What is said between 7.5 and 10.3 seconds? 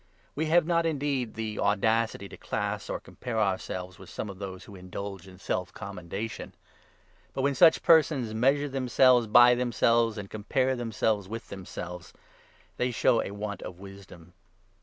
such persons measure themselves by themselves, and